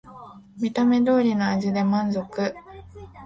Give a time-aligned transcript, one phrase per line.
[0.59, 2.55] 見た目通りの味で満足